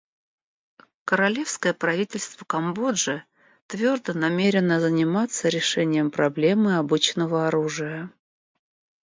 [1.05, 3.23] Королевское правительство Камбоджи
[3.67, 8.09] твердо намерено заниматься решением проблемы обычного оружия.